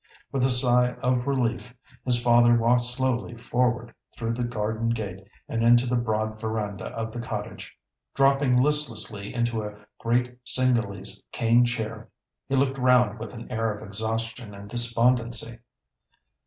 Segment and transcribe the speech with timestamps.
[0.31, 5.61] With a sigh of relief, his father walked slowly forward through the garden gate and
[5.61, 7.77] into the broad verandah of the cottage.
[8.15, 12.09] Dropping listlessly into a great Cingalese cane chair,
[12.49, 15.59] he looked round with an air of exhaustion and despondency.